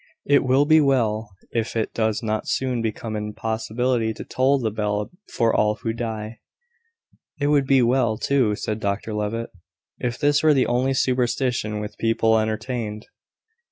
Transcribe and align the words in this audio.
It 0.25 0.43
will 0.43 0.65
be 0.65 0.81
well 0.81 1.29
if 1.51 1.75
it 1.75 1.93
does 1.93 2.23
not 2.23 2.47
soon 2.47 2.81
become 2.81 3.15
an 3.15 3.27
impossibility 3.27 4.15
to 4.15 4.23
toll 4.25 4.57
the 4.57 4.71
bell 4.71 5.11
for 5.31 5.55
all 5.55 5.75
who 5.75 5.93
die." 5.93 6.39
"It 7.39 7.49
would 7.49 7.67
be 7.67 7.83
well, 7.83 8.17
too," 8.17 8.55
said 8.55 8.79
Dr 8.79 9.13
Levitt, 9.13 9.51
"if 9.99 10.17
this 10.17 10.41
were 10.41 10.55
the 10.55 10.65
only 10.65 10.95
superstition 10.95 11.79
the 11.83 11.89
people 11.99 12.39
entertained. 12.39 13.05